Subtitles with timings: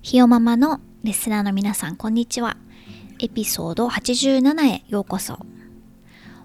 [0.00, 2.56] ひよママのリスナーの皆さんこんにちは
[3.18, 5.38] エピソード87へようこそ。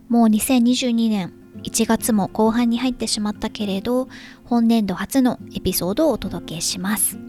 [0.09, 4.09] もう2022年1月も後半に入ってしまったけれど、
[4.44, 7.20] 本年度初のエピソードをお届けします。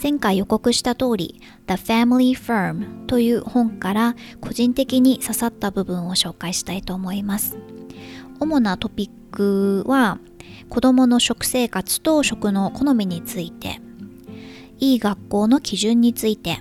[0.00, 7.56] 前回予告した通り、The Family Firm という本から個人的に刺さった部分を紹介したいと思います。
[8.38, 10.18] 主なトピックは、
[10.68, 13.80] 子供の食生活と食の好みについて、
[14.80, 16.58] いい学校の基準について、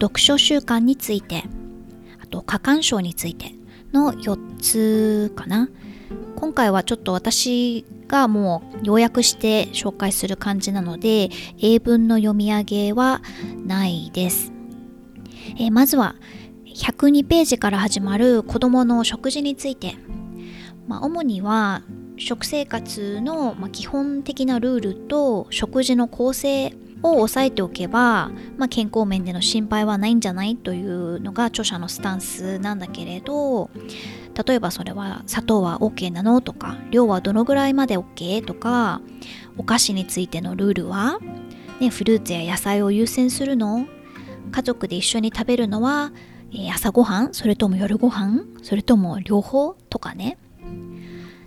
[0.00, 1.44] 読書習慣について、
[2.22, 3.52] あと過干渉について
[3.92, 5.68] の4つかな。
[6.36, 13.20] 今回はちょっと私がもう要約して紹介する感じなので、英文の読み上げは
[13.66, 14.52] ないです。
[15.58, 16.14] えー、まずは
[16.66, 19.96] 102ページから始まる子供の食事について。
[20.86, 21.82] まあ、主には
[22.16, 33.70] 食生活の基本的なルールと食事の構成を押さえておけば、まあ、健康面での心配はないんじゃないというのが著者のスタンスなんだけれど
[34.46, 39.00] 例えばそれは砂糖は OK なのとか量はどのぐらいまで OK とか
[39.56, 41.18] お菓子についてのルールは、
[41.80, 43.86] ね、フルーツや野菜を優先するの
[44.52, 46.12] 家族で一緒に食べるのは、
[46.72, 50.38] 朝ごはんそれとも夜ごはんそれとも両方とかね。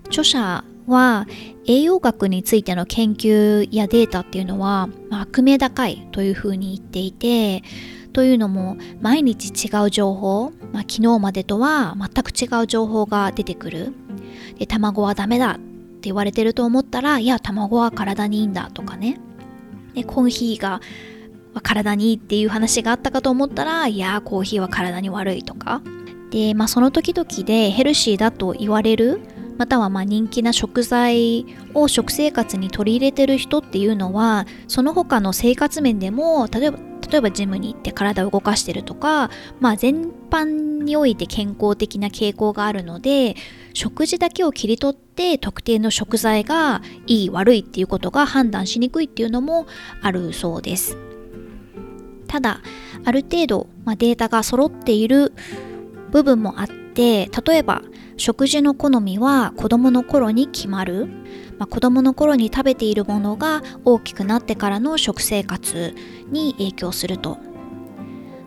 [0.07, 1.27] 著者は
[1.65, 7.63] 栄養学についての研究やデータっていうのは、まあ、悪名高いというふうに言っていて
[8.11, 13.93] というのも毎日違う情報、まあ、昨日までとは全く違う情報が出てくる。
[14.57, 15.61] で卵はダメだって
[16.03, 19.19] 言われてると思ったらいや卵は体にいいんだとかね。
[19.93, 20.81] でコーヒーが
[21.61, 25.81] 体にいいっていう話があったかと思ったらいやコーヒーは体に悪いとか。
[26.31, 29.19] で、まあ、その時々でヘルシーだと言われる
[29.59, 43.35] またはま人気な食材を食生活に取り入れてる人っていうのはその他の生活面でも例えば例えばジムに行って体を動かしてるとか、まあ、全般において健康的な傾向があるので
[43.73, 49.65] 食事だけを切り取って特定の食材がいい悪いっていうことが判断しにくいっていうのも
[50.01, 50.97] あるそうです。
[52.27, 52.61] ただ
[53.05, 55.33] ある程度、まあ、データが揃っている
[56.11, 57.81] 部分もあって例えば
[58.17, 61.07] 食事の好みは子供の頃に決まる、
[61.57, 65.95] まあ、子供の頃に食べているものが大きくなってからの食生活
[66.27, 67.37] に影響すると。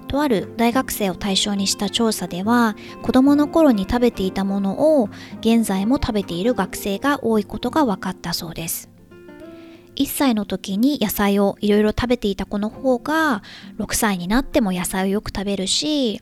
[0.09, 5.09] とある大学生を対象にした調査では子供の頃に食べていたものを
[5.41, 8.91] 現在も食べている学生が多いことが分かったそうです。
[9.97, 13.43] 1歳の時に野菜をいろいろ食べていた子の方が
[13.79, 16.21] 6歳になっても野菜をよく食べるし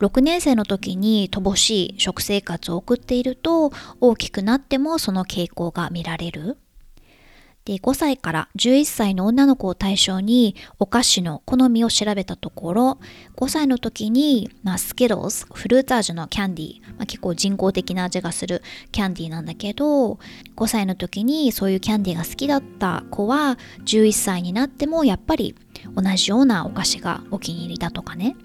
[0.00, 6.58] 6年生の時に乏しい食生活を送っていると大きくなってもその傾向が見られる。
[7.64, 12.98] で5歳から11歳の女の子を対象にお菓子の好みを調べたところ
[13.36, 18.62] 5歳の時に、まあ、スケロスフルーツ味のキャンディー、まあ、結構人工的な味がする
[18.92, 20.18] キャンディーなんだけど
[20.56, 25.54] 5歳の時にそういうキャンディーが好きだった子は11歳になってもやっぱり
[25.96, 28.36] 同じようなお菓子がお気に入りだとかね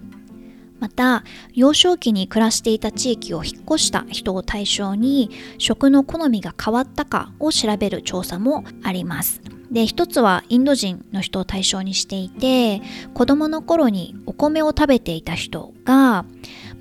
[0.79, 1.23] また
[1.53, 9.41] 幼少期に暮らしていた地域を引っ越した人を対象に食の好みが変わったかを調べる調査もあります。
[9.71, 12.81] で一つはインド人の人を対象にしていて
[13.13, 16.25] 子供の頃にお米を食べていた人が、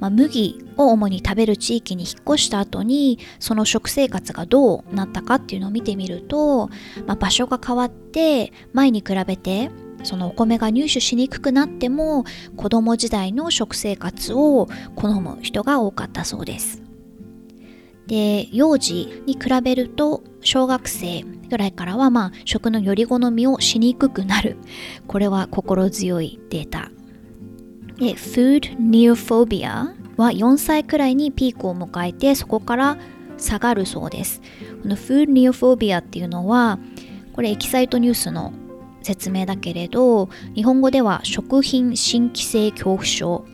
[0.01, 6.69] まあ、麦を主に食べる地域に引っ越した後にその食生活がどうなったかっていうのを見てみると、
[7.07, 9.71] まあ、場所が変わって前に比べて
[10.03, 12.25] そのお米が入手しにくくなっても
[12.57, 16.83] 子供時代の食生活を好む人が多かったそうです。
[18.07, 24.57] で幼児に比べると小学生ぐらいからはまあ食のより好みをしにくくなる。
[25.07, 26.91] これは心強いデータ。
[27.99, 32.99] で Food Neophobia は4歳くらいにピークを迎えてそこから
[33.37, 34.41] 下がるそうです。
[34.83, 36.79] この Food Neophobia っていうのは
[37.35, 38.53] これエキサイトニュースの
[39.09, 43.47] 説明だけれど日本語では食品新規性恐怖症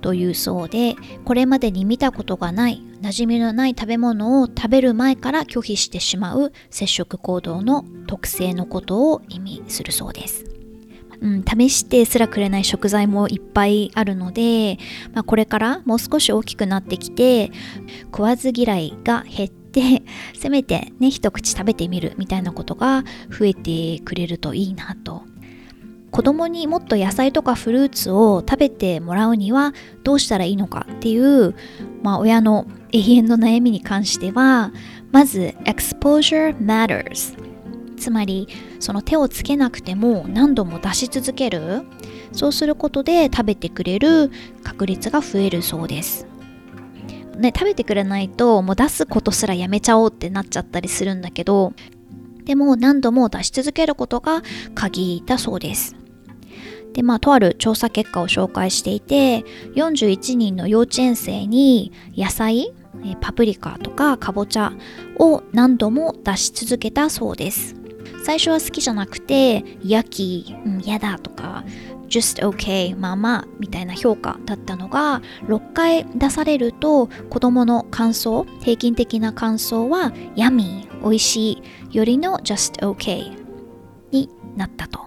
[0.00, 0.94] というそうで
[1.26, 10.46] これまでに見たことがない馴染みのない食べ物を食べる前から拒否してしまう接触行動の特性のことを意味するそうです。
[11.20, 14.78] うん、試してすらくれない食材もいっぱいあるので、
[15.14, 17.50] まあ、これからもう少し大きくなってきて
[18.04, 19.63] 食わず嫌いが減って
[20.34, 25.22] せめてね一口食べてみるみたいなことが増えてくれるといいなと。
[26.10, 29.72] 子供にもっと野菜とかフルーツを食べてもらうには
[30.04, 31.56] どうしたらいいのかっていう、
[32.04, 34.70] まあ、親の永遠の悩みに関しては
[35.10, 37.36] まず exposure matters
[37.96, 38.46] つまり
[38.78, 41.82] その手をつけなくても何度も出し続ける。
[42.34, 44.30] そうすることで食べてくれる
[44.62, 46.26] 確率が増えるそうです。
[47.38, 51.72] ね、食べてくれないともう出すことすらやめちゃおうってなっちゃったりするんだけど
[52.44, 54.42] でも何度も出し続けることが
[54.74, 55.96] 鍵だそうです。
[56.92, 59.40] でまあとある調査結果を紹介していて
[59.74, 62.72] 41人の幼稚園生に野菜
[63.20, 64.72] パプリカとかかぼちゃ
[65.18, 67.74] を何度も出し続けたそうです。
[68.24, 71.64] 最初は好きじゃなくて焼き、うん、嫌だとか
[72.08, 81.52] just okay まあまあみたいな評価だったのが6回出されると子供の感想平均的な感想は yummy 美味し
[81.90, 83.36] いよりの just okay
[84.10, 85.04] になったと。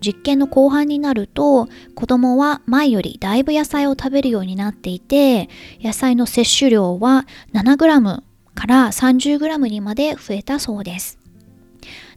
[0.00, 5.48] 実験の後半になると子供は前よりだいぶ野菜を食べるようになっていて
[5.82, 8.22] 野菜の摂取量は 7g
[8.54, 11.18] から 30g にまで増えたそうです。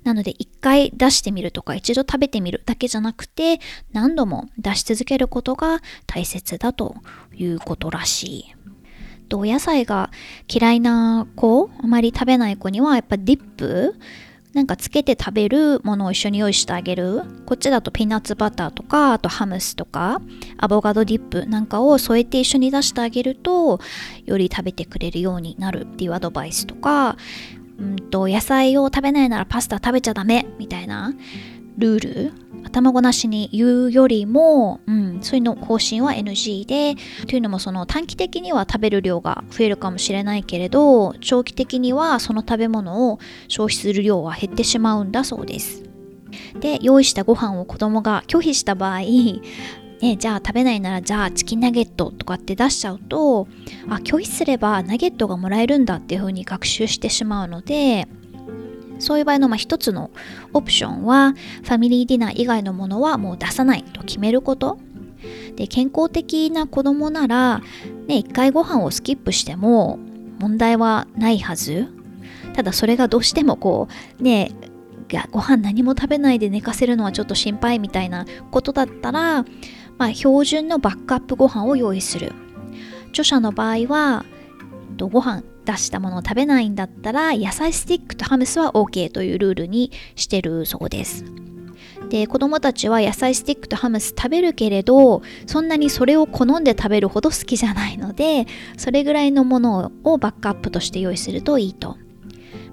[0.04, 3.60] なので一回出してみるとか一度食べてみるだけじゃなくて
[3.92, 6.96] 何度も出し続けることが大切だと
[7.36, 8.56] いうことらしい。
[9.32, 10.10] お野菜が
[10.52, 13.96] 嫌いな子あまり食べない子にはやっぱディップ
[14.54, 20.22] なんかつけて食べるものを一緒に用意してあげるこっちだとピーナッツバターとかあとハムスとか
[20.58, 23.80] アボカドディップなんかを添えて一緒に出してあげると
[24.26, 27.16] より食べてくれるようになるっていうアドバイスとか
[27.84, 31.14] んと野菜を食べないならパスタ食べちゃダメみたいな
[31.78, 32.50] ルール。
[32.66, 36.96] 頭ごなしに言うよりも、うん、そういうの方針は NG で
[37.28, 45.84] というのもその短期的には食べる量が増えるかもしれないけれど長期的にはその食べ物を消費する量は減ってしまうんだそうです。
[46.60, 49.00] で用意したご飯を子供が拒否した場合
[50.02, 53.48] ね、じゃあ食べないならじゃあチキンナゲットとかって出しちゃうと
[53.90, 58.08] あ拒否すればナゲットがもらえるんだっていうふうに学習してしまうので
[59.00, 60.12] そういう場合のまあ一つの
[60.54, 64.80] オプションはファミリーディナー以外のものはもう出さないと決めること。
[65.58, 67.62] で健康的な子供なら、
[68.08, 70.00] ね、一回ご飯をスキップしても
[70.40, 71.88] 問題はないはず。
[72.54, 74.52] ただそれがどうしてもこうね
[75.32, 79.46] ご飯何も食べないで寝かせるのはちょっと心配みたいなことだったら、
[80.00, 82.34] まあ、標準のバックアップご飯を用意する。
[83.10, 84.26] 著者の場合は
[84.98, 91.26] ご飯出したものを食べないんだったら野菜スティックとハムスは OK というルールにしてるそうです。
[92.10, 98.48] で子供たちは野菜スティックとハムス食べるけれどそんなにそれを好んで食べるほど好きじゃないので
[98.78, 101.98] それぐらいのものをバックアップとして用意するといいと。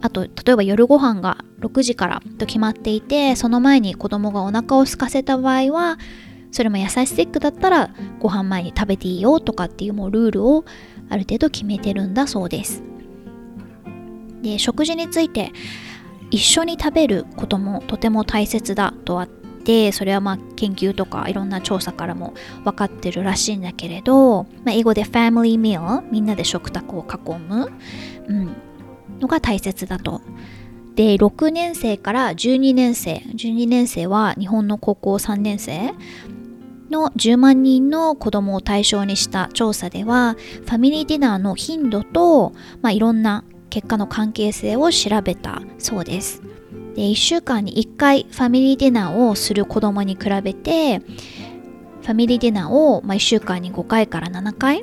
[0.01, 5.99] あと例えば夜ご飯が6時からと決まっていてその前に子供がお腹を空かせた場合は
[6.51, 10.65] それも野菜スティックだったらご飯前に食べていいよとかっていうもうルールを
[11.09, 12.83] ある程度決めてるんだそうです。
[14.43, 15.53] で食事について
[16.31, 27.73] 一緒に食べることもとても大切だとあってそれはまあ研究とかいろんな調査からも分かってるらしいんだけれど、まあ、英語で family meal みんなで食卓を囲む、
[28.29, 28.57] うん、
[29.21, 30.21] のが大切だと。
[30.95, 35.93] で6年生から12年生12年生は日本の高校3年生
[36.91, 42.53] の10万人の子供を対象にした調査ではファミリーディナーの頻度と、
[42.83, 46.43] まあ、いろんな結果の関係性を調べたそうです。
[46.95, 54.83] で1週間に1回ファミリーディナーをする子供に比べてファミリーディナーを、ま、1週間に5回から7回、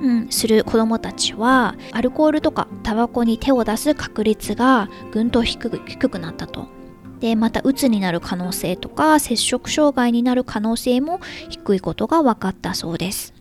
[0.00, 6.79] うん、する子供たちはアルコールとかタバコに手を出す確率がぐんと低くなったと。
[7.20, 13.34] でまたうつになる可能性とか摂食障害になる可能性も低いことが分かったそうです。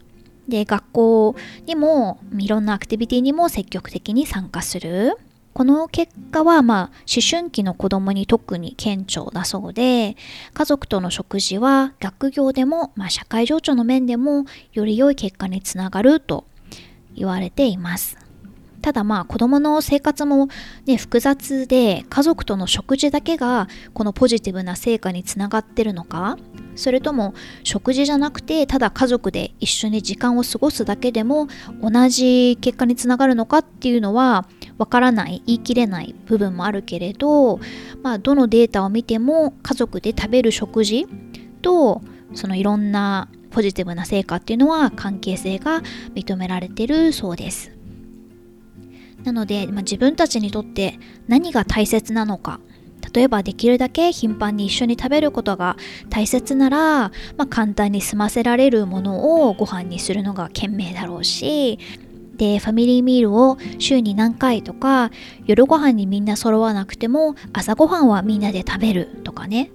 [0.48, 5.18] で学校にもいろんなアクティビティにも積極的に参加する
[5.54, 10.16] この結果はまあ思春期の子供に特に顕著だそうで
[10.54, 16.46] 家族との食事は学業でも、まあ、社会情緒の面でもより良い結果につながると
[17.16, 18.18] 言われています
[18.82, 20.48] ただまあ子供の生活も
[20.86, 26.38] ね複雑で家族との食事だけがこのポジティブな成果につながってるのか？
[26.76, 27.34] それとも
[27.64, 31.48] 食事じゃなくてただ家族で一緒に時間を過ごすだけでも
[31.82, 33.58] 同じ結果につながるのか？
[33.60, 37.60] っていうのはわからない言い切れない部分もあるけれど、
[38.02, 41.06] まあ、どのデータを見ても家族で食べる食事
[41.62, 42.02] と
[42.34, 45.82] そのいろんなポジティブな成果っていうのは関係性が
[46.14, 47.79] 認められてるそうです。
[49.24, 52.60] なので、まあ、自分たちにとって何が大切なのか
[53.14, 55.78] 例えばできるだけ頻繁に一緒に食べることが
[56.10, 61.80] 大切なら、まあ、簡単に済ませられるものをご飯にするのが賢明だろうし
[62.36, 65.12] でファミリーミールを週に何回とか
[65.46, 69.72] 夜ご飯にみんな揃わなくても朝ごはんはみんなで食べるとかね。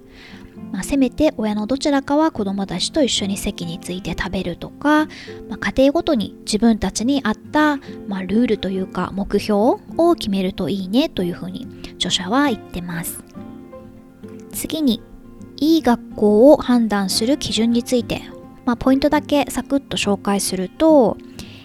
[0.71, 5.05] まあ、せめて親のどちらかは子供たちと一緒に席について食べるとか、
[5.49, 9.59] まあ、家庭ごとに自分たちに合った、まあ、ルールというか目標
[9.97, 13.23] を決めるといいねというふうに著者は言ってます。
[14.51, 15.01] 次に
[15.57, 18.21] いい学校を判断する基準について、
[18.65, 21.17] まあ、ポイントだけサクッと紹介すると、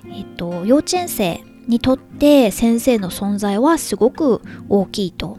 [0.07, 5.38] えっと、幼稚園生にとって先生の存在はすごく大きいと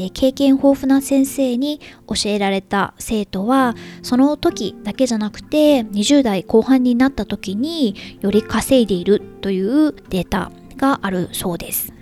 [0.00, 1.78] で経験豊富な先生に
[2.08, 11.92] 教えられた生徒はその時だけじゃなくて20代後半になった時により稼いでいるというデータがあるそうです。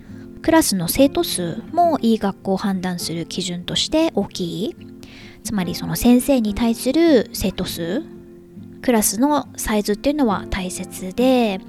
[0.42, 4.76] クラスの生徒数もいい学校を判断する基準として大きい。
[5.42, 8.04] つまりその先生に対する生徒数
[8.80, 11.60] クラスのサイズっていうのは大切で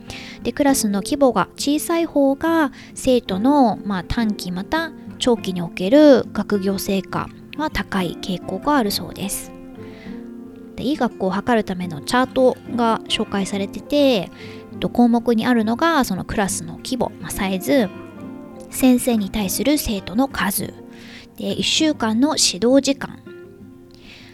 [0.43, 9.51] でクラスの規模が小さい方が生徒の、まあ、短期また長期における学業成果は高い傾向があるそうです。
[10.75, 14.31] でいい学校を測るためのチャートが紹介されてて
[14.93, 17.89] 項目にあるのがそのクラスの規模ま、サイズ
[18.69, 20.67] 先生に対する生徒の数
[21.37, 23.19] で1週間の指導時間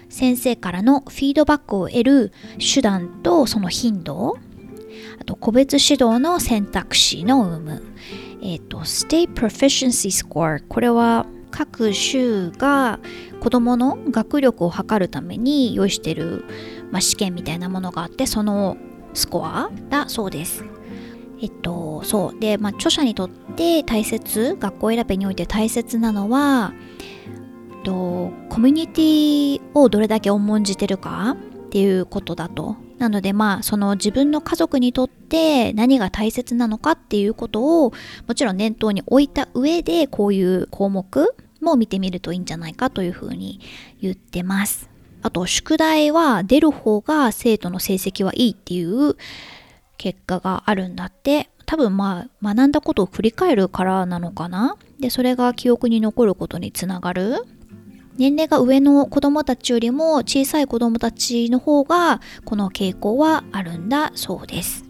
[0.10, 4.38] 先生からのフィードバックを得る手段とその頻度
[5.20, 7.84] あと個別指導の選択肢の有無
[8.46, 13.00] えっ、ー、と、State Proficiency Score これは各州が
[13.40, 16.46] 子どもの学力を測るために用意してる、
[16.92, 18.78] まあ、試験みたいなものがあってその
[19.14, 20.64] スコアだそうです。
[21.42, 26.74] えっとそうで、まあ、著者にとって大切学校選びにおいて大切なのは、
[27.78, 31.36] えっと、コミュニティをどれだけ重んじてるか
[31.66, 37.94] っていうことだとなのでまあその自分の家族にとって何が大切なのかっていうことを
[38.28, 43.60] もちろん念頭に置いた上でこういう項目も見てみるといいんじゃないかというふうに
[44.02, 44.90] 言ってます。
[45.22, 49.16] あと宿題は出る方が生徒の成績はいいっていう
[49.98, 51.50] 結果があるんだって。
[51.68, 54.78] 多分まあ学んだことを振り返るからなのかな。
[55.00, 57.44] でそれが記憶に残ることにつながる。
[58.17, 64.86] 年齢が上の子供たちよりも小さい子供たちの方がこの傾向はあるんだそうです。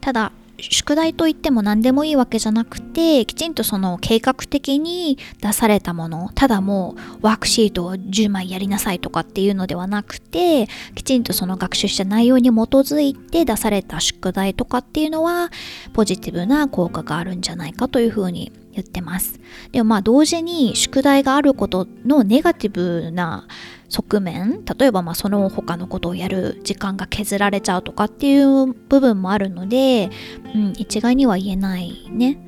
[0.00, 15.50] ただ宿題といっても何でもいいわけじゃなくてきちんとその計画的に出されたものただもうワークシートを10枚やりなさいとかっていうのではなくてきちんとその学習した内容に基づいて出された宿題とかっていうのは
[15.92, 19.40] ポジティブな効果があるんじゃないかというふうに言ってます。
[19.72, 23.46] でもまあ同時に宿題があることのネガティブな
[23.88, 30.10] 側面例えばまあその他のことをやる時間が削られちゃうとかっていう部分もあるので、
[30.54, 32.38] うん、一概には言えないね。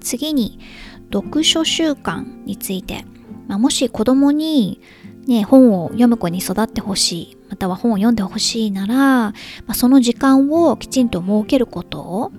[0.00, 0.58] 次に
[1.12, 3.04] 読書習慣について、
[3.46, 4.80] まあ、もし子供に
[5.26, 9.32] ね、本を読む子に育ってほしいまたは本を読んでほしいなら、ま
[9.68, 12.32] あ、その時間をきちんと設けること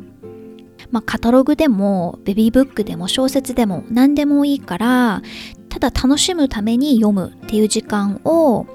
[0.93, 5.23] まあ、カタログでもベビーブックでも小説でも何でもいいから
[5.67, 8.67] ただ楽しむために読むっていう時間を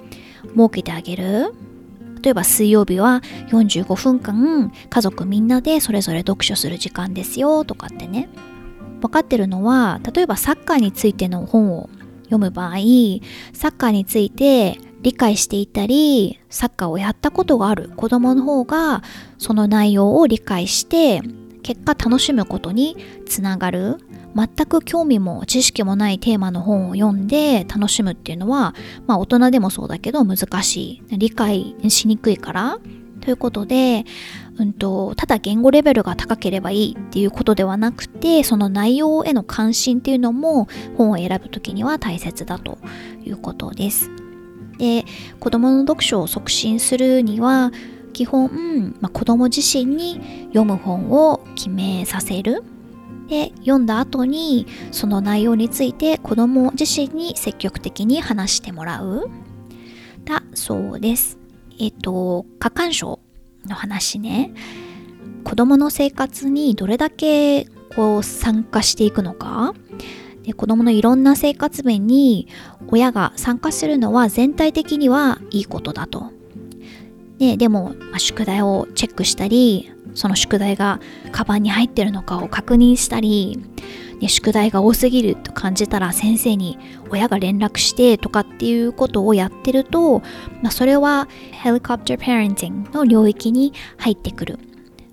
[0.42, 1.54] 設けてあげる。
[2.20, 8.28] 例えば水曜日は45分間家族みんなでそれぞれ読書する時間ですよとかってね。
[9.00, 11.88] 分かってるのは例えばサッカーについての本を
[12.24, 12.70] 読む場合
[13.52, 19.04] サッカーについて理解していたりサッカーをやったことがある子供の方が
[19.38, 21.22] その内容を理解して
[21.62, 22.96] 結果楽しむことに
[23.26, 23.98] つながる。
[24.36, 28.74] 全く興味も知識もないテーマの本を読んで楽しむっていうのは、
[29.06, 31.18] まあ、大人でもそうだけど難しい。
[31.18, 32.78] 理解しにくいから。
[33.20, 34.04] ということで、
[34.58, 42.78] うんと、ただ言語レベルが高ければいいっていうことではなくてその内容への関心っていうのも本を選ぶ時には大切だと
[43.24, 44.10] いうことです。
[44.78, 45.04] で
[45.40, 47.72] 子どもの読書を促進するには
[48.18, 52.64] 基本、まあ、子供自身に読む本を決めさせる
[53.28, 59.30] で読んだ後にその内容について子供自身に積極的に話してもらう
[60.24, 61.38] だそうです。
[61.78, 63.20] えっと過干渉
[63.66, 64.52] の話ね
[65.44, 69.74] 子供の生活にどれだけこう参加していくのか
[70.42, 72.48] で子供のいろんな生活面に
[72.88, 76.36] 親が参加するのは全体的にはいいことだと。
[77.38, 81.00] ででも、まあ、宿題をチェックしたりその宿題が
[81.32, 83.62] カバンに入ってるのかを確認したり、
[84.20, 86.78] ね、宿題が多すぎると感じたら先生に
[87.10, 90.20] 親が連絡してとかっていうことをやってると、
[90.62, 94.58] まあ、それはヘリコプターパレンティングの領域に入ってくる。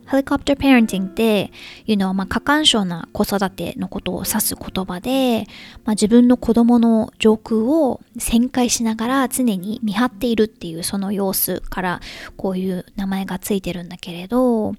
[0.07, 1.51] ヘリコプターパレンティングって
[1.85, 5.45] いうのは、まあ、過干渉な子育てのことを指す言葉で、
[5.83, 12.01] まあ、自分の子供の上空を旋回しながら常に見張っているっていうその様子から
[12.37, 14.73] こういう名前がついてるんだけれど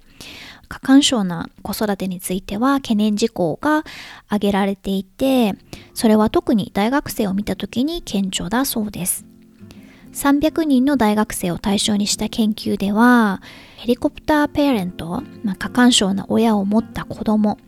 [0.69, 3.83] 過干渉な子育てについては懸念事項が
[4.27, 5.53] 挙げられていて
[5.93, 9.36] それは特に大学生を見た時に顕著だそうです。
[10.17, 13.39] 300人の大学生を対象にした研究では
[13.75, 17.59] ヘリコプターペアレント、まあ、過干渉な親を持った子供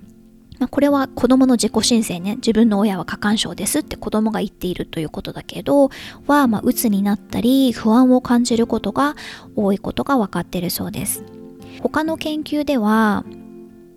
[0.58, 5.90] まあ、これは子供の自己申請ね、自分の親は過干渉ですって子供が言っているということだけど、
[6.28, 9.16] は、まあ、鬱になったり、不安を感じることが
[9.56, 11.24] 多いことが分かっているそうです。
[11.82, 13.24] 他の研究では、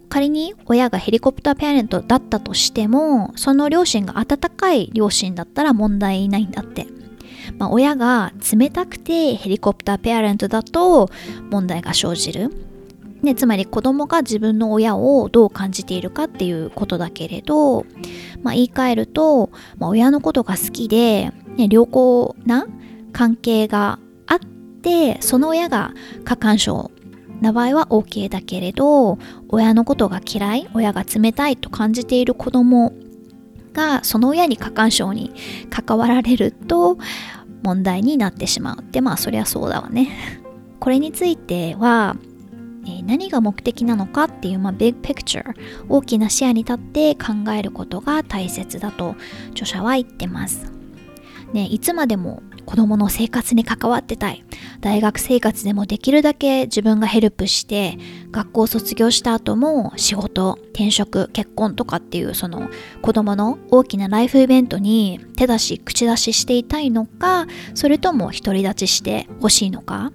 [0.09, 6.87] 仮に親がヘリコプターペアレントだったとしても、その両親が温かい両親だったら問題ないんだって。
[7.63, 11.09] まあ、親が冷たくてヘリコプターペアレントだと
[11.49, 12.51] 問題が生じる。
[13.23, 17.87] ね、つまり子供が自分の親をどう感じているかっていうことだけれど、
[18.43, 22.67] まあ、言い換えると、まあ、親のことが好きで、ね、良好な
[23.13, 24.39] 関係があっ
[24.83, 26.91] てその親が過干渉
[27.41, 29.19] な場合は OK だけれど
[29.51, 32.93] 親のことが嫌い親が冷たいと感じている子供
[33.73, 35.33] がその親に過干渉に
[35.71, 36.99] 関わられると
[37.63, 40.43] 問題になってしまうってまあそりゃそうだわね。
[40.81, 42.17] これについては、
[42.85, 45.55] えー、何が目的なのかっていう、まあ、ビッグピクチャー
[45.89, 49.15] 大きな視野に立って考えることが大切だと
[49.53, 50.73] 著者は言ってます。
[51.53, 54.45] ね、いつまでも子供の生活に関わってたい。
[54.81, 57.99] 大学生活でもできるだけ自分がヘルプして、
[58.31, 62.69] 学校卒業した後も仕事、転職、結婚とかっていうその
[63.03, 70.13] 子供の大きなライフイベントに手出し、口出ししていたいのか、それとも独り立ちしてほしいのか。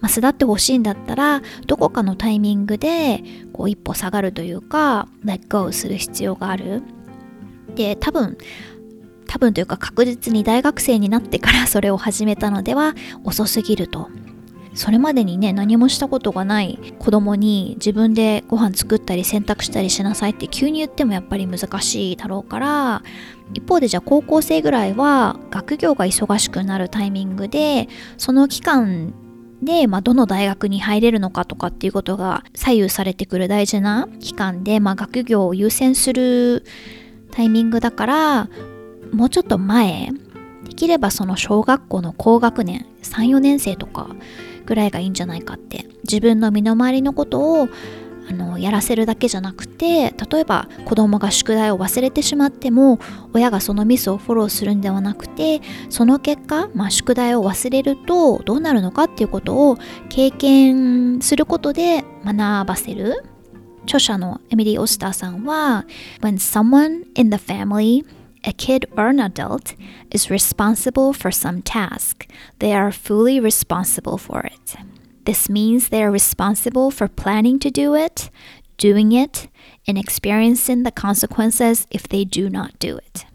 [0.00, 3.22] まあ、巣立ってほしいんだったら、どこかのタイミングで
[3.54, 6.82] こう一歩下がるというか、let go する必要がある。
[7.74, 8.36] で、多分、
[9.26, 14.08] 多分というか確実に大学生になってからそれを始めたのでは遅すぎると。
[14.74, 23.02] それまでにね何もしたことがない子供に自分でご飯作ったり洗濯したりしなさいって急に言ってもやっぱり難しいだろうから
[23.54, 29.14] 一方でじゃあ高校生ぐらいは学業が忙しくなるタイミングでその期間
[29.62, 36.64] で、まあ、どの大学に入れるのかとかっていうことが左右されてくる大事な期間で、まあ、学業を優先する
[37.30, 38.48] タイミングだから
[39.14, 40.10] もうちょっと前
[40.64, 44.08] できればその小学校の高学年34年生とか
[44.66, 47.68] ぐらいがいいんじゃないかって自分の身の回りのことを
[48.26, 52.98] あのやらせるだけじゃなくて例えば子供が宿題を忘れてしまっても
[53.34, 59.76] 親がそのミスをフォローするんではなくてその結果、まあ、宿題を忘れるとどうなるのかっていうことを
[60.08, 63.24] 経験することで学ばせる。
[63.84, 65.84] 著者のエミリー・オスターさんは
[66.22, 68.02] When someone in the family
[68.43, 69.75] a kid or an adult
[70.11, 72.27] is responsible for some task,
[72.59, 74.75] they are fully responsible for it.
[75.25, 78.29] This means they are responsible for planning to do it,
[78.77, 79.47] doing it,
[79.87, 83.25] and experiencing the consequences if they do not do it.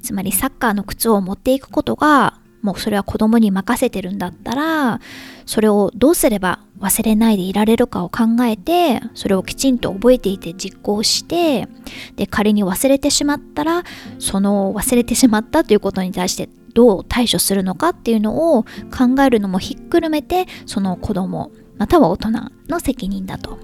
[0.00, 5.01] つまりサッカーの靴を持っていくことが もうそれは子供に任せてるんだったら
[5.45, 11.67] それをどうすれば忘れないでいられるかを考えてそれをきちんと覚えていて実行して
[12.15, 13.83] で仮に忘れてしまったら
[14.17, 22.31] その忘れてしまったということに対してどう対処するのかっていうのを考えるのもひっくるめてその子供または大人
[22.69, 23.57] の責任だと。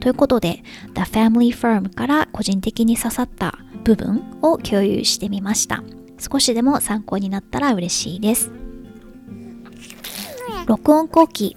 [0.00, 0.62] ということで
[0.94, 5.82] The Family Firm から個人的に刺さった部分を共有してみました。
[6.18, 8.50] 少しでも参考になったら嬉しいです。
[10.66, 11.56] 録音後期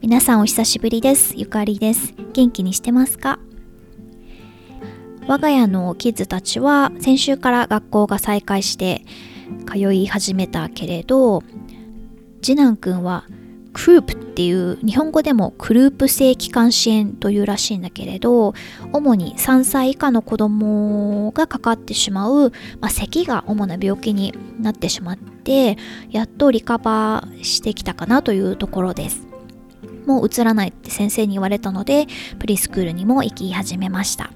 [0.00, 1.34] 皆さんお久しぶりです。
[1.36, 2.12] ゆかりです。
[2.32, 3.38] 元気にしてますか？
[5.28, 9.04] 我が家のキッズたちは先週から学校が再開して
[9.66, 11.42] 通い始めたけれど
[12.42, 13.24] 次男くんは
[13.72, 18.54] クープっていう日本語でもクループ性気管支炎というらしいんだけれど
[18.92, 25.76] 主に3歳以下の子供がかかってしまう、まあ、咳が主な病気になってしまって
[26.10, 29.26] やっとリカバーしてきたかなというところです。
[30.06, 32.08] もう映らないって先生に言われたので
[32.40, 34.32] プリスクールにも行き始めました。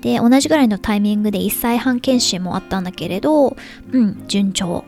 [0.00, 3.56] で同じぐらいのタイミングで1歳半検診もあったんだけれど
[3.92, 4.84] うん順調。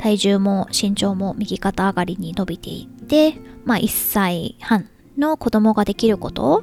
[0.00, 3.34] 体重も身長も右肩上がりに伸びていって
[3.66, 6.62] まあ1歳半の子供ができることを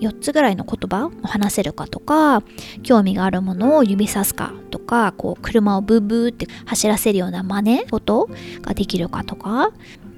[0.00, 2.42] 4つぐらいの言葉を話せるかとか
[2.82, 8.30] 興味があるものを指さすかとかこう車をブーブーって走らせるような真似事
[8.62, 9.70] ができるかとか。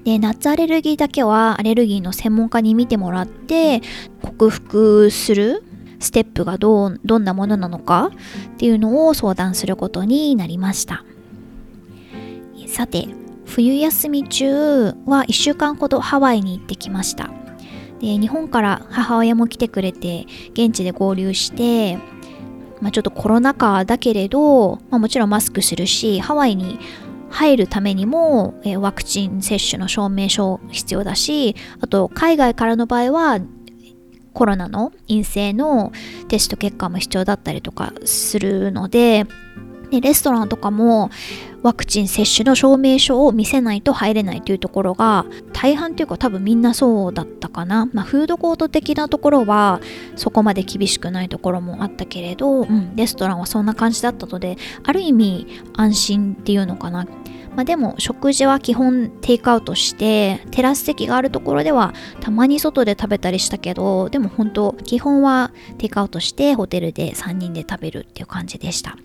[0.05, 3.81] でナッツアレルギーだけはアレルギーの専門家に見てもらって
[4.23, 5.63] 克服する
[5.99, 8.09] ステップがどうどんなものなのか
[8.53, 11.05] っていうのを相談することになりました。
[12.71, 13.05] さて
[13.45, 17.29] 冬休み中は1週間ほどハワイに行ってきました。
[17.99, 21.99] で日本から母親も来てくれて現地で合流して
[22.79, 26.79] まあ、ちょっとコロナ禍だけれど、まあ、もちろんマスクするしハワイに
[27.29, 33.39] 入るためにも、え、ワクチン接種の証明書必要だしあと海外からの場合は
[34.33, 35.91] コロナの陰性の
[36.27, 39.27] テスト結果も必要だったりとかするので
[39.91, 41.09] でレストランとかも
[41.63, 49.79] ワクチン接種の証明書を見せないと入れないというところが大半というか多分みんなそうだったかな、まあ、フードコート的なところは
[50.15, 57.05] そこまで厳しくないところもあったけれど、うん、レストランはそんな感じだったのである意味安心っていうのかな。
[57.55, 68.97] まあ、でも食事は基本テイクアウトしてテラス席があるところではたまに外で食べたりしたけどでも本当基本はテイクアウトしてホテルで3人で食べるっていう感じでした。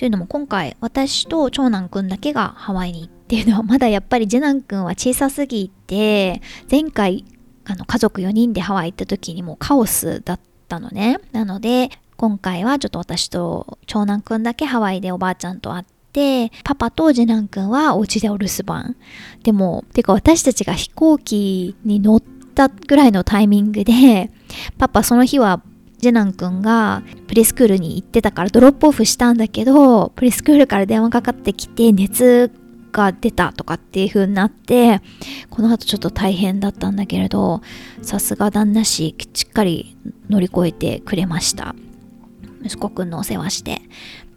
[0.00, 7.26] というのも今回私と長男くんだけがハワイに行っていうのはまだやっぱり次男くんは小さすぎて前回
[7.66, 18.96] あの家族4人でハワイ行った時にもうカオスだったのねなので今回はちょっと私と長男くんだけハワイでおばあちゃんと会ってで、パパと次男くんはお家でお留守番。
[19.44, 22.22] でも、てか私たちが飛行機に乗っ
[22.56, 24.32] たぐらいのタイミングで、
[24.76, 25.62] パパその日は
[26.00, 32.50] 次男くんがプレスクールに行ってたからドロップオフしたんだけど、プリスクールから電話かかってきて熱
[32.92, 35.00] が出たとかっていう風になって、
[35.50, 37.62] この後ちょっと大変だったんだけれど、
[38.02, 39.96] さすが旦那氏しっかり
[40.28, 41.74] 乗り越えてくれました。
[42.62, 43.82] 息子くんのお世話して。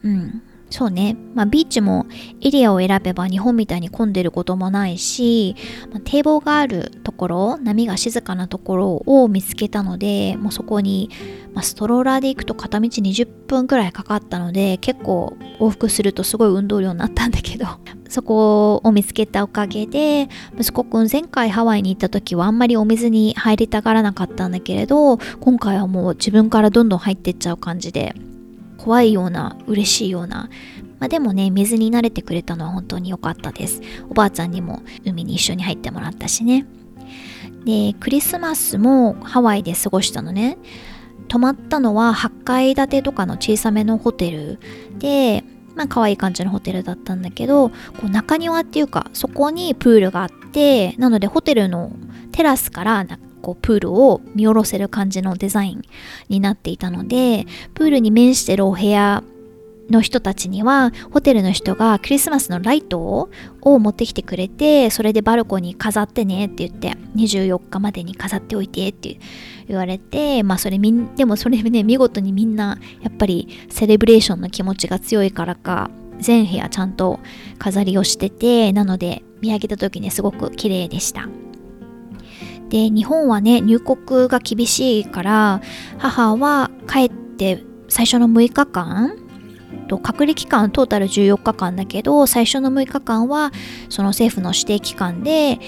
[0.03, 0.41] うん。
[0.73, 2.07] そうね、まあ、ビーチも
[2.41, 5.55] エリアを選べば日本みたいに混んでることもないし、
[5.91, 11.11] まあ、堤防があるところ波が静かなところを見つけたのでもうそこに、
[11.53, 17.67] まあ、ストローラーで行くと片道20分くらいかかったので結構往復するとすごい運動量になったんだけど
[18.09, 20.27] そこを見つけたおかげで
[20.59, 28.15] 息子くん前回ハワイに行った時はあんまりお水に入りたがらなかったんだけれど今回はもう自分からどんどん入ってっちゃう感じで
[28.83, 30.49] 怖いような嬉しいような。
[30.99, 33.81] まあ、でもね水に慣れてくれたのは本当に良かったです。
[34.09, 36.65] おばあちゃんにも海に一緒に入ってもらったしね。
[37.63, 40.57] でクリスマスもハワイで過ごしたのね。
[41.29, 44.59] 泊まったのは8階建てとかの小さめのホテル。
[44.99, 51.93] でまあ可愛い感じのホテルだったんだけどこう中庭っていうかそこにプールがあってなのでホテルの
[52.33, 53.05] テラスから
[53.43, 55.81] こうプールを見下ろせる感じのデザイン
[56.29, 59.23] になっていたのでプールに面してるお部屋
[59.89, 63.29] の人たちにはホテルの人がクリスマスのライト
[63.61, 69.19] を持ってきてくれてそれでバルコニー飾ってねって言って24日までに飾っておいてって
[69.67, 77.19] 言われてまあそれみんでもそれね見事にみんなやっぱりセレブレーションの気持ちが強いからか全部屋ちゃんと
[77.59, 81.27] 飾りをしててなので見上げた時にすごく綺麗でした。
[82.73, 85.61] で日本はね入国が厳しいから
[85.99, 89.15] 母は帰って最初の6日間
[89.87, 93.51] と隔離期間トータル14日間だけど最初の6日間は
[93.89, 95.59] その政府の指定期間で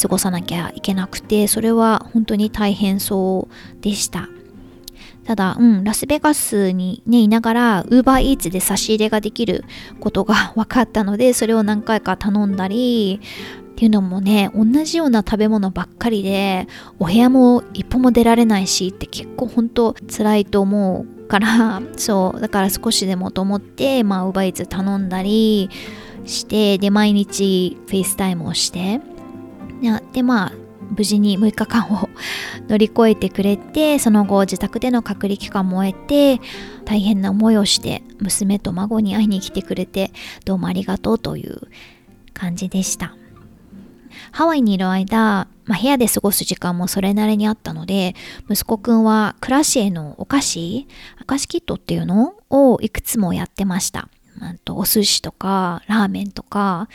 [0.00, 4.28] 過ごさなきゃいけなくてそれは本当に大変そうでした。
[5.24, 9.64] ただ、うん、ラスベガスにね、いながら、ウーバーイーツで差し入れができる
[10.00, 13.20] ことが分かったので、それを何回か頼んだり、
[13.72, 25.70] っていうのもね同じような食べ物ばっかりでお部屋も一歩も出られないしって結構本当辛いと思うからそうだから少しでもと思ってまあウーバーイーツ頼んだり
[26.26, 29.00] してで毎日 FaceTime をして。
[30.12, 30.52] でまあ
[30.96, 32.08] 無事に6日間を
[32.68, 36.40] 乗り越えてくれてその後自宅での隔離期間も終えて
[36.84, 40.12] 大変な思いをして娘と孫に会いに来てくれて
[40.44, 41.60] どうもありがとうという
[42.34, 43.16] 感じでした。
[44.30, 48.14] ハワイにいる間、まあ、部屋で過ごす時間もそれなりにあったので
[48.50, 50.86] 息子くんは暮らしへのお菓子
[51.20, 54.08] お菓子キットっていうのをいくつもやってました。
[54.40, 56.88] あとお寿司とかラーメンとか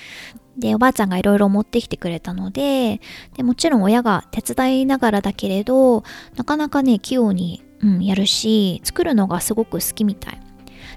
[0.58, 3.00] でおばあちゃんがいろいろ持ってきてくれたので
[3.36, 6.04] でもちろん親が手伝いながらだけれど
[6.36, 10.42] なかなかね器用に、うん、やるし作るのがすごく好きみたい。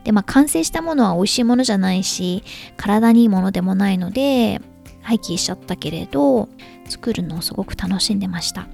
[0.04, 2.42] でまあ完成したものは美味しいものじゃないし
[2.78, 4.62] 体にいいものでもないので
[5.02, 6.48] 廃棄しちゃったけれど
[6.88, 8.66] 作るのをすごく楽しんでました。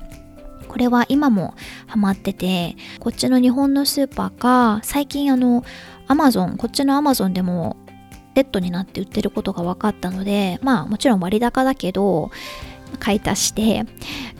[0.69, 1.55] これは今も
[1.87, 5.65] ハマっててこっちの日本のスーパーか最近あの
[6.07, 7.77] アマゾンこっちのアマゾンでも
[8.41, 12.31] ットになって売ってることが分かったのでまあもちろん割高だけど
[12.99, 13.85] 買い足して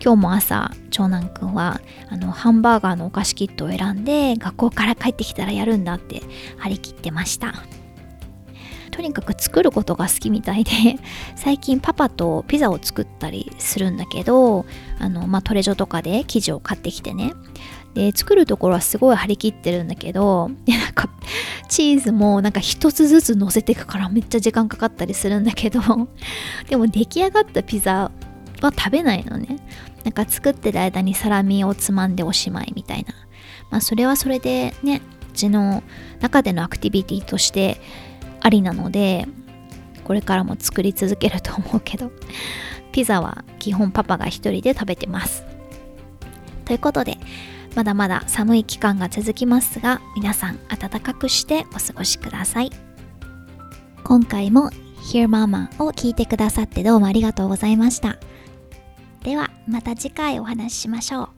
[0.03, 6.23] 今日も朝長男くんはあのハンバーガーのお菓子キットを選んで学校から帰ってきたらやるんだって
[6.59, 7.55] 張り切ってました。
[8.97, 10.71] とにかく作ることが好きみたいで
[11.37, 14.65] 最近パパとピザを作ったりするんだけど
[14.99, 17.35] あの、まあ、トレジョとかで生地を買ってきてね
[17.97, 21.09] で作るところはすごい張り切ってるんだけどでなんか
[21.67, 25.81] チーズもなんか一つずつ乗せていくからめっちゃ時間かかったりするんだけど
[26.69, 28.11] でも出来上がったピザ
[28.61, 29.59] は食べないのね。
[30.05, 33.15] なんか作ってる間にサラミをつまんでおしまいみたいな。
[33.71, 35.01] まあそれはそれでね
[35.33, 35.83] うちの
[36.21, 37.81] 中でのアクティビティとして
[38.41, 39.27] ありなので
[40.05, 42.13] これからも作り続けると思うけど
[42.93, 45.45] ピザは基本パパが一人で食べてます。
[46.67, 47.19] ということで
[47.77, 52.71] まだまだ寒い期間が続きますが皆さん暖かくしてお過ごしください。
[54.03, 54.71] 今回も
[55.13, 58.17] Hear Mama を聞いてくださってどうもありがとうございました。
[59.23, 61.36] ではまた次回お話ししましょう。